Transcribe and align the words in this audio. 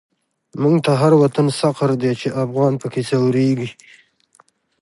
موږ 0.61 0.75
ته 0.85 0.91
هر 1.01 1.13
وطن 1.21 1.47
سقر 1.59 1.91
دی، 2.01 2.11
چی 2.19 2.27
افغان 2.43 2.73
په 2.81 2.87
کی 2.93 3.01
ځوريږی 3.09 3.69